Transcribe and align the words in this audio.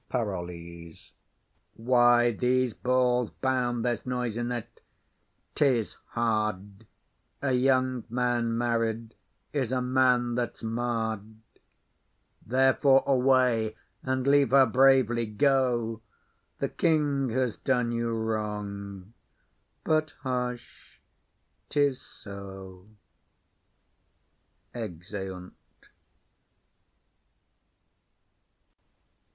PAROLLES. 0.09 1.11
Why, 1.75 2.31
these 2.31 2.73
balls 2.73 3.29
bound; 3.29 3.85
there's 3.85 4.03
noise 4.03 4.35
in 4.35 4.51
it. 4.51 4.81
'Tis 5.53 5.93
hard: 6.17 6.87
A 7.43 7.51
young 7.51 8.05
man 8.09 8.57
married 8.57 9.13
is 9.53 9.71
a 9.71 9.79
man 9.79 10.33
that's 10.33 10.63
marr'd. 10.63 11.35
Therefore 12.43 13.03
away, 13.05 13.75
and 14.01 14.25
leave 14.25 14.49
her 14.49 14.65
bravely; 14.65 15.27
go. 15.27 16.01
The 16.57 16.69
king 16.69 17.29
has 17.29 17.57
done 17.57 17.91
you 17.91 18.09
wrong; 18.11 19.13
but 19.83 20.15
hush 20.23 20.99
'tis 21.69 22.01
so. 22.01 22.87
[_Exeunt. 24.73 25.51